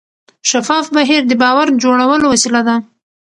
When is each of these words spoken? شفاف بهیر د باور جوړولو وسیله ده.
شفاف 0.49 0.85
بهیر 0.95 1.21
د 1.27 1.31
باور 1.41 1.67
جوړولو 1.83 2.25
وسیله 2.33 2.61
ده. 2.67 2.75